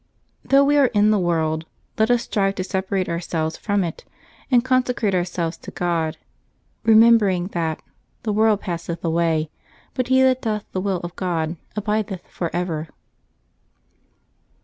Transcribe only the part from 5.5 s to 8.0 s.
to God, remembering that